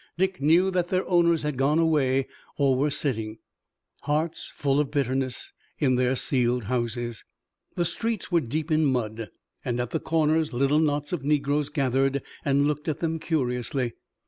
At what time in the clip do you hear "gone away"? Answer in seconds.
1.59-2.25